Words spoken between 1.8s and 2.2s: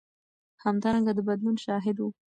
و.